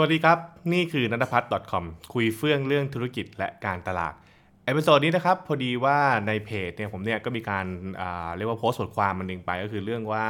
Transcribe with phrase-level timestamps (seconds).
[0.00, 0.38] วัสดีครับ
[0.72, 4.14] นี่คือนัทพัฒน์ .com คุยเฟื่องเรื่องธุรกิจและการตลาด
[4.64, 7.66] episode นี้นะครับ พอดีว่าในเพจเนี่ยผมเนี่ยก็มีการ
[8.36, 10.26] เรียกว่าโพสต์บทความมันหนึ่งไป ก็คือเรื่องว่า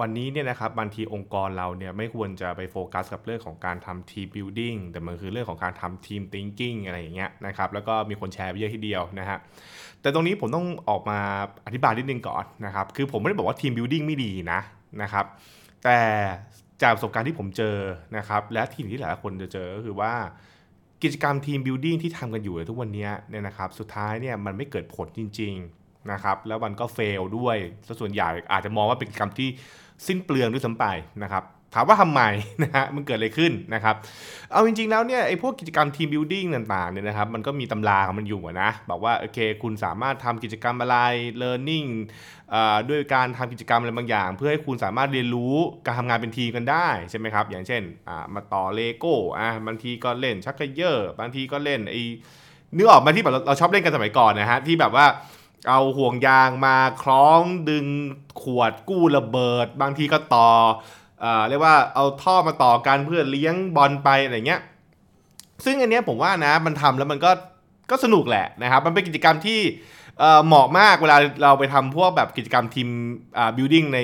[0.00, 9.38] วันนี้เนี่ยนะครับบางทีองค์กรเราเนี่ยไม่ควรจะไปโฟกัสกับเรื่องของการทำ team building แต่มันคือเรื่องของการทำ team thinking อะไรอย่างเงี้ยนะครับแล้วก็มีคนแชร์ไปเยอะทีเดียวนะฮะ
[10.00, 11.18] แต่ตรงนี้ผมต้องออกมา
[11.66, 14.60] อธิบายนิดนึงก่อนนะครับคือผมไม่ได้บอกว่า team building ไม่ดีนะ
[15.02, 15.24] นะครับ
[15.84, 15.98] แต่
[16.82, 17.76] จากประสบการณ์ที่ผมเจอ
[18.16, 20.12] นะครับ และที่ที่หลายคนจะเจอก็คือว่า
[21.02, 27.56] กิจกรรม team building ที่ทำกันอยู่ในทุกวันนี้เนี่ยนะครับสุดท้ายเนี่ยมันไม่เกิดผลจริงๆนะครับแล้วมันก็ fail ด้วย
[28.00, 29.48] ส่วนใหญ่อาจจะมองว่าเป็นกิจกรรมที่
[30.06, 30.84] สิ้นเปลืองด้วยซ้ำไป
[31.22, 31.44] นะครับ
[31.74, 32.22] ถามว่าทำไม
[32.62, 33.94] นะฮะมันเกิดอะไรขึ้นนะครับ
[34.52, 40.96] เอาจริงๆแล้วเนี่ยไอ้พวกกิจกรรม team building ต่างๆเนี่ยนะครับมันก็มีตำราของมันอยู่นะบอกว่าโอเค คุณสามารถทำกิจกรรมอะไร
[41.42, 41.88] learning
[42.90, 45.54] ด้วยการทำกิจกรรมอะไรบางอย่าง เพื่อให้คุณสามารถเรียนรู้
[45.86, 47.82] การทำงานเป็นทีมกันได้ใช่ไหมครับ อย่างเช่น
[48.34, 52.02] มาต่อเลโก้อะบางทีก็เล่นชักเกยอร์บางทีก็เล่นไอ้
[52.76, 55.06] นึกออกมาที่แบบเราชอบเล่นกันสมัยก่อนนะฮะที่แบบว่า
[55.68, 57.86] เอาห่วงยางมาคล้องดึง
[58.42, 60.50] ขวดกู้ระเบิด บางทีก็ต่อ
[61.48, 64.60] เรียกว่าเอาท่อมาต่อกันเพื่อเลี้ยงบอลไปอะไรเงี้ย
[65.64, 67.30] ซึ่งอันเนี้ยผมว่านะมันทำแล้วมันก็
[67.90, 69.60] ก็สนุกแหละนะครับ มันเป็นกิจกรรมที่
[70.46, 72.88] เหมาะมากเวลาเราไปทำพวกแบบกิจกรรมทีม
[73.56, 73.98] บิวดิ้งใน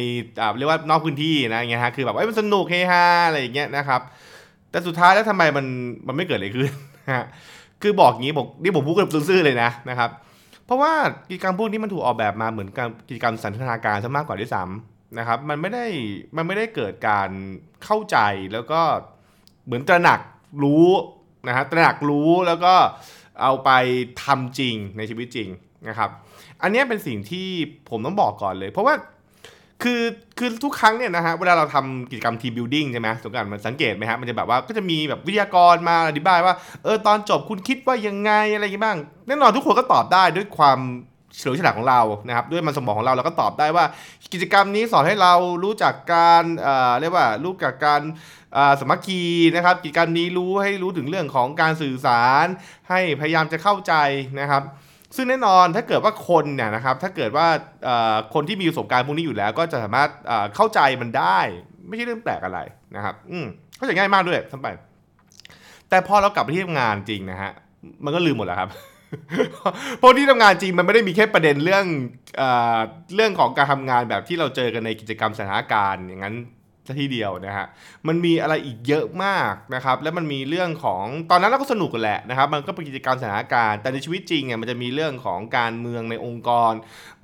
[0.58, 4.00] เรียกว่านอกพื้นที่นะอย่างเงี้ยฮะคือแบบว่ามันสนุกเฮฮาอะไรอย่างเงี้ยนะครับ
[4.70, 5.66] แต่สุดท้ายแล้วทำไมมัน
[6.06, 6.70] มันไม่เกิดอะไรขึ้น
[7.12, 7.24] ฮะ
[7.82, 10.10] คือบอกงี้บอกนี่ผมพูดกับซื่อเลยนะนะครับ
[10.66, 10.92] เพราะว่า
[11.28, 15.86] กิจกรรมพวกนี้มันถูกออกแบบมาเหมือนกับกิจกรรมสันทนาการซะมากกว่าด้วยซ้ำ นะครับมันไม่ได้
[16.36, 17.30] มันไม่ได้เกิดการ
[17.84, 18.18] เข้าใจ
[18.52, 18.80] แล้วก็
[19.64, 20.20] เหมือนตระหนัก
[20.62, 20.88] รู้
[21.48, 22.74] นะฮะตระหนักรู้แล้วก็
[23.42, 23.70] เอาไป
[24.24, 25.48] ทำจริงในชีวิตจริง
[25.88, 26.10] นะครับ
[26.62, 27.48] อันนี้เป็นสิ่งที่
[27.90, 28.94] ผมต้องบอกก่อนเลย เพราะว่า
[29.82, 30.02] คือ
[30.38, 40.78] คือทุกครั้งเนี่ยนะฮะเวลาเราทำกิจกรรม team building ใช่ไหมสงการมันสังเกตไหมฮะมันจะแบบว่าก็จะมีแบบวิทยากรมาอธิบายว่าเออตอนจบคุณคิดว่ายังไงอะไรอย่างงี้บ้างแน่นอนทุกคนก็ตอบได้ด้วยความ
[41.36, 43.84] เฉลียวฉลาดของเรานะครับด้วยมันสมองของเราเราก็ตอบได้ว่า
[44.32, 45.34] กิจกรรมนี้สอนให้เรา
[45.64, 48.00] รู้จักการเอ่อเรียกว่ารู้จักการ
[48.80, 49.22] สมัคคี
[49.54, 52.46] นะครับกิจกรรมนี้รู้ให้รู้ถึงเรื่องของการสื่อสาร
[52.90, 53.94] ให้พยายามจะเข้าใจ
[54.40, 54.62] นะครับ
[55.16, 57.46] ซึ่งแน่นอนถ้าเกิดว่าคนเนี่ยนะครับถ้าเกิดว่า
[58.34, 60.10] คนที่มีประสบการณ์พวกนี้อยู่แล้ว ก็จะสามารถ
[60.54, 61.38] เข้าใจมันได้
[61.88, 62.60] ไม่ใช่เรื่องแปลกอะไร
[62.96, 63.46] นะครับอืม
[63.76, 64.68] เข้าใจง่ายมากด้วยทั้งไป
[65.88, 67.52] แต่พอเรากลับไปที่ทำงานจริงนะฮะ
[68.04, 68.70] มันก็ลืมหมดแล้วครับ
[69.98, 71.84] เพราะที่ทำงานจริงมันไม่ได้มีแค่ประเด็นเรื่อง
[72.36, 72.42] เอ
[73.14, 76.36] เรื่องของการทำงานแบบที่เราเจอกันในกิจกรรมสถานการณ์อย่างนั้น
[77.00, 77.66] ทีเดียวนะฮะ
[78.08, 86.72] มันมีอะไรอีกเยอะมากนะครับ แล้วมันมีเรื่องของตอนนั้นเราก็สนุกกันแหละนะครับ มันก็เป็นกิจกรรมสถานการณ์ แต่ในชีวิตจริงเนี่ยมันจะมีเรื่องของการเมืองในองค์กร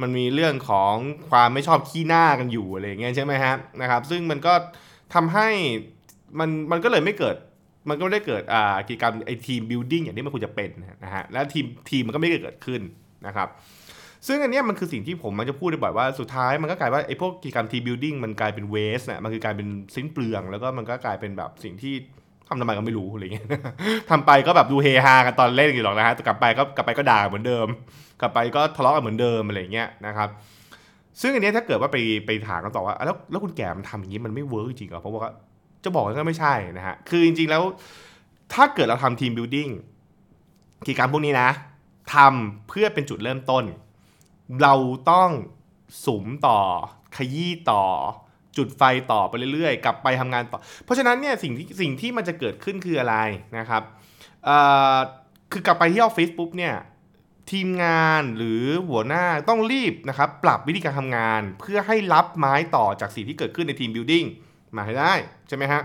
[0.01, 0.95] มันมีเรื่องของ
[1.31, 4.55] ความไม่ชอบขี้หน้ากันอยู่อะไรเงี้ยใช่ไหมฮะนะครับ ซึ่งมันก็
[5.15, 5.49] ทำให้
[6.39, 7.37] มันมันก็เลยไม่เกิด
[7.89, 8.43] มันก็ไม่ได้เกิด
[8.87, 10.71] กิจกรรมไอ team building อย่างที่มันควรจะเป็น
[11.05, 12.81] นะฮะและทีมทีมมันก็ไม่ได้เกิดขึ้น
[13.27, 13.49] นะครับ
[14.27, 21.95] ซึ่งอันนี้มันคือสิ่งที่ผมมันจะพูดบ่อยว่าสุดท้ายมันก็กลายว่าไอ้พวกกิจกรรม team building มันกลายเป็น waste เนี่ยมันคือกลายเป็นสิ้นเปลือง แล้วก็มันก็กลายเป็นแบบสิ่งที่
[22.49, 23.45] ทำทำไมก็ไม่รู้อะไรเงี้ย
[24.11, 27.67] ทำไปก็แบบดูเฮฮากันตอนเล่นอยู่หรอกนะฮะแต่กลับไปก็กลับไปก็ด่าเหมือนเดิม
[28.21, 30.29] กลับไปก็ทะเลาะกันเหมือนเดิมอะไรเงี้ยนะครับ
[31.21, 31.97] ซึ่งอันนี้ถ้าเกิดว่าไป
[32.27, 35.33] ไปถามกันต่อว่าแล้วแล้วคุณแก่มันทำอย่างนี้มันไม่ work จริงเหรอเพราะว่า
[35.85, 37.63] จะบอกก็ไม่ใช่นะฮะ คือจริงๆแล้ว
[38.53, 39.69] ถ้าเกิดเราทำ team building
[40.87, 41.51] กิจกรรมพวกนี้นะ
[42.15, 43.65] ทำเพื่อเป็นจุดเริ่มต้น
[44.63, 44.75] เรา
[45.11, 45.31] ต้อง
[46.05, 46.61] สุมต่อ
[47.17, 47.85] ขยี้ต่อ
[48.57, 48.83] จุดไฟ
[49.13, 53.17] ต่อไปเรื่อยๆ กลับไปทำงานต่อ เพราะฉะนั้นเนี่ยสิ่งที่สิ่งที่มันจะเกิดขึ้นคืออะไร
[53.59, 53.83] นะครับ
[55.53, 56.75] คือกลับไปที่ออฟฟิศปุ๊บเนี่ย
[57.51, 64.25] ทีมงานหรือหัวหน้าต้องรีบนะครับปรับวิธีการทำงาน เพื่อให้รับไม้ต่อจากสิ่งที่เกิดขึ้นใน team building
[64.77, 65.13] มาให้ได้
[65.49, 65.83] ใช่ไหมฮะ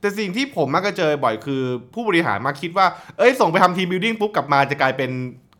[0.00, 1.62] แต่สิ่งที่ผมมักจะเจอบ่อยคือ
[1.94, 2.86] ผู้บริหารมาคิดว่า
[3.18, 5.10] เอ้ยส่งไปทำทีมบิวดิ้งปุ๊บกลับมาจะกลายเป็น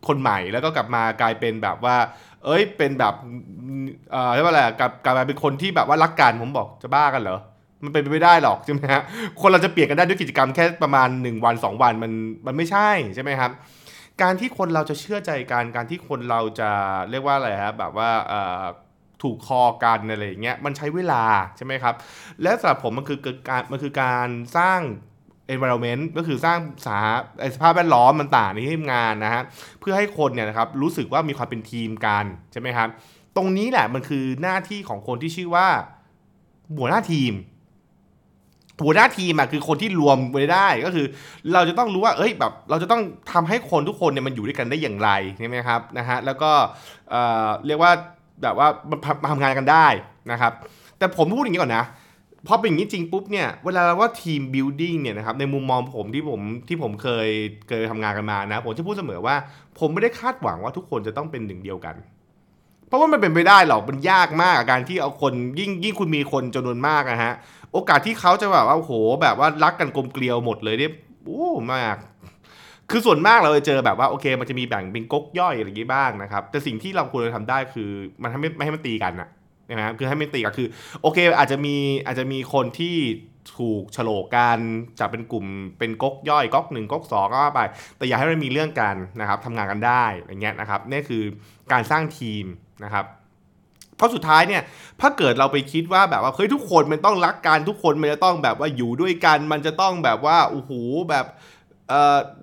[0.07, 1.95] คนใหม่ แล้วก็กลับมากลายเป็นแบบว่า
[2.45, 3.13] เอ้ยเป็นแบบ
[4.11, 7.39] เอ่อเรียกว่าอะไรกลับกลายเป็นคนที่แบบว่ารักกันผมบอกจะบ้ากันเหรอ
[7.83, 9.01] มันเป็นไปไม่ได้หรอกใช่ไหมฮะ
[9.41, 12.11] คนเราจะเปลี่ยนกันได้ด้วยกิจกรรมแค่ประมาณ 1 วัน 2 วันมัน
[12.45, 13.51] มันไม่ใช่ใช่ไหมครับ
[14.21, 16.69] การที่คนเราจะเชื่อใจกันการที่คนเราจะ
[17.09, 18.09] เรียกว่าอะไรครับแบบว่า
[19.23, 21.23] ถูกคอกันอะไรอย่างเงี้ยมันใช้เวลา
[21.57, 21.95] ใช่ไหมครับ
[22.41, 24.27] และสำหรับผมมันคือการมันคือการ
[24.57, 24.79] สร้าง
[25.53, 26.97] environment ก็คือสร้างสา
[27.55, 29.43] สภาพแวดล้อมมันต่างในที่ทำงานนะฮะ
[29.79, 32.89] เพื่อให้คนเนี่ยนะครับรู้สึกว่ามีความเป็นทีมกันใช่ไหมครับ
[33.35, 35.67] ตรงนี้แหละมันคือหน้าที่ของคนที่ชื่อว่า
[36.77, 37.33] หัวหน้าทีม
[38.83, 41.05] หัวหน้าทีมอะคือคนที่รวมไว้ได้ก็คือ
[41.53, 43.01] เราจะต้องรู้ว่าเอ้ยแบบเราจะต้อง
[43.33, 46.51] ทำให้คนทุกคนเนี่ยมันอยู่ด้วยกันได้อย่างไรใช่ไหมครับนะฮะแล้วก็
[47.09, 47.91] เเรียกว่า
[48.41, 48.67] แบบว่า
[49.21, 49.87] มาทำงานกันได้
[50.31, 50.51] นะครับ
[50.97, 51.85] แต่ผมพูดอย่างนี้ก่อนนะ
[52.47, 57.27] พอเป็นอย่างนี้จริงปุ๊บเนี่ยเวลาเราว่าทีมบิวดิ้งเนี่ยนะครับในมุมมองผมที่ผมที่ผมเคย
[57.67, 59.35] เคยทำงานกันมานะ ผมจะพูดเสมอว่า
[59.79, 61.95] ผมไม่ได้คาดหวังว่าทุกคนจะต้องเป็นหนึ่งเดียวกัน
[62.87, 67.33] เพราะว่ามันเป็นไปได้หรอกมันยากมากการที่เอาคนยิ่งยิ่งคุณมีคนจำนวนมากนะฮะ
[67.73, 68.91] โอกาสที่เขาจะแบบว่าโอ้โห
[69.21, 70.91] แบบว่ารักกันกลมเกลียวหมดเลยเนี่ย
[71.25, 71.95] โอ้มาก
[72.93, 77.89] คือส่วนมากเราจะเจอแบบว่าโอเค มันจะมีแบ่งเป็นก๊กย่อยอะไรอย่างงี้บ้างนะครับ แต่สิ่งที่เราควรจะทำได้คือ
[78.21, 79.29] มันทำไม่ไม่ให้มันตีกันนะ
[79.69, 80.67] นะครับคือให้ไม่ตีกันคือ
[81.01, 81.75] โอเค อาจจะมี
[82.05, 82.97] อาจจะมีคนที่
[83.57, 84.59] ถูกโฉลกกัน
[84.99, 85.45] จับเป็นกลุ่ม
[85.79, 87.61] เป็นก๊กย่อยก๊กหนึ่งก๊กสองก็ว่าไป
[87.97, 91.23] แต่อย่าให้มันมีเรื่องกันนะครับทำงานกันได้อย่างเงี้ยนะครับนี่คือ
[91.71, 92.45] การสร้างทีม
[92.83, 93.05] นะครับ
[93.97, 94.61] เพราะสุดท้ายเนี่ย
[95.01, 100.71] ถ้าเกิดเราไปคิดว่าแบบว่าเฮ้ยทุกคนมันต้องรักกันทุกคนมันจะต้องแบบว่าอยู่ด้วยกัน มันจะต้องแบบว่าโอ้โห
[101.09, 101.25] แบบ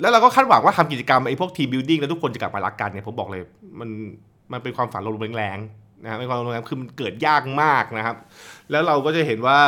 [0.00, 3.42] แล้วเราก็คาดหวังว่าทำกิจกรรมไอ้พวก team building แล้วทุกคนจะกลับมารักกันเนี่ยผมบอกเลย
[3.80, 3.88] มัน
[4.52, 8.16] มันเป็นความฝันลมๆ แล้งๆนะเป็นความลมแล้งคือมันเกิดยากมากนะครับ
[8.70, 9.58] แล้วเราก็จะเห็นว่า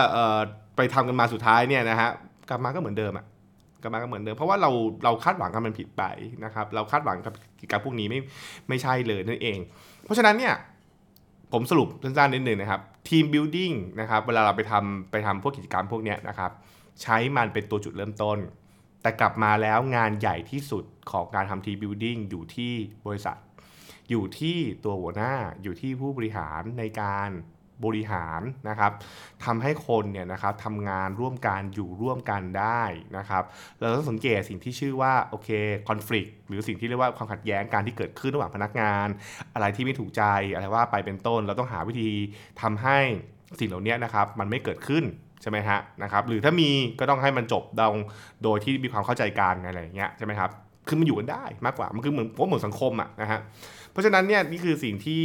[0.77, 2.11] ไปทำกันมาสุดท้ายเนี่ยนะฮะ
[2.49, 3.25] กลับมาก็เหมือนเดิมอะ
[3.83, 4.71] กลับมาก็เหมือนเดิมเพราะว่าเรา
[5.05, 6.03] เราคาดหวังกันมันผิดไป
[6.45, 8.19] นะครับ เราคาดหวังกับกิจกรรมพวกนี้ไม่
[8.69, 9.59] ไม่ใช่เลยนั่นเอง
[10.05, 10.55] เพราะฉะนั้นเนี่ย
[11.53, 16.51] ผมสรุปสั้นๆนิดนึงนะครับ team buildingนะครับเวลาเราไปทำไปทำพวกกิจกรรมพวกเนี้ยนะครับ
[17.03, 18.39] ใช้มันเป็นตัวจุดเริ่มต้น
[19.03, 22.73] แต่กลับมาแล้วงานใหญ่ที่สุดของการทำทีบิวดิ้งอยู่ที่
[23.07, 23.37] บริษัท
[24.11, 25.33] อยู่ที่ตัวหัวหน้า
[25.63, 27.31] อยู่ที่ผู้บริหารในการ
[27.85, 28.93] บริหารนะครับ
[29.45, 32.83] ทำให้คนเนี่ยนะครับทำงานร่วมกันอยู่ร่วมกันได้
[33.17, 33.45] นะครับ
[33.79, 35.49] เราต้องสังเกตสิ่งที่ชื่อว่าโอเค
[35.89, 39.07] คอน FLICT หรือสิ่งที่เรียกว่าความขัดแย้งการที่เกิดขึ้นระหว่างพนักงาน
[39.55, 40.23] อะไรที่ไม่ถูกใจ
[40.55, 42.11] อะไรว่าไปเป็นต้น เราต้องหาวิธี
[42.63, 42.99] ทำให้
[43.61, 45.05] สิ่งเหล่านี้นะครับมันไม่เกิดขึ้น
[45.43, 47.97] ใช่ไหมฮะนะครับหรือถ้ามีก็ต้องให้มันจบดง
[48.43, 50.51] โดยที่มีความเข้าใจกันอะไรอย่างเงี้ยใช่ไหมครับ
[50.89, 53.41] คือมันอยู่กันได้มากกว่ามันคือเหมือนผมเหมือนสังคมอะนะฮะ
[53.91, 55.23] เพราะฉะนั้นเนี่ยนี่คือสิ่งที่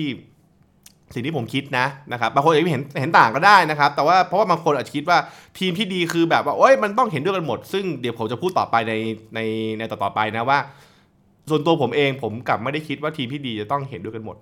[1.14, 5.18] สิ่งที่ผมคิดนะนะครับบางคนอาจจะเห็นเห็นต่างก็ได้นะครับ แต่ว่าเพราะว่าบางคนอาจจะคิดว่า
[5.60, 8.94] ทีมที่ดีคือแบบว่าโอ้ยมันต้องเห็นด้วยกันหมด ซึ่งเดี๋ยวผมจะพูดต่อไปใน
[9.36, 9.40] ใน
[9.80, 10.60] ในต่อๆไปนะว่า
[11.50, 14.38] ส่วนตัวผมเองผมกลับไม่ได้คิดว่าทีมที่ดีจะต้องเห็นด้วยกันหมด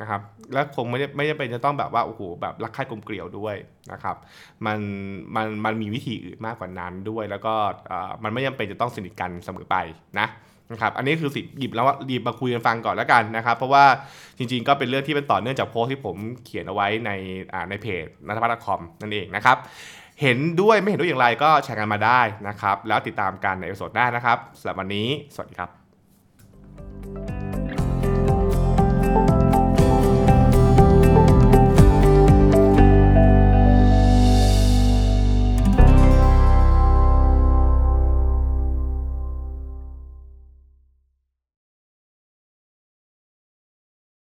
[0.00, 0.20] นะครับ
[0.52, 3.54] และคงไม่ได้ไม่ได้เป็นจะต้องแบบว่าโอ้โหแบบรักใคร่กลมเกลียวด้วย
[3.92, 4.16] นะครับ
[4.66, 4.78] มัน
[5.36, 7.54] มันมันมีวิธีอื่นมากกว่านั้นด้วย แล้วก็
[8.24, 9.76] มันไม่จำเป็นจะต้องสนิทกันเสมอไป
[10.18, 10.26] นะ
[10.72, 13.84] นะครับอันนี้คือสิ่งหยิบแล้วว่าหยิบมาคุยกันฟังก่อนแล้วกันนะครับเพราะว่า
[14.38, 17.10] จริงๆก็เป็นเรื่องที่เป็นต่อเนื่องจากโพสที่ผมเขียนเอาไว้ใน
[17.70, 19.56] ในเพจนัทพัฒน์คอมนั่นเองนะครับ
[20.22, 27.35] เห็นด้วยไม่เห็นด้วยอย่างไรก็แชร์กันมาได้นะครับแล้วติดตามกันใน episode หน้านะครับสำหรับวันนี้ สวัสดีครับ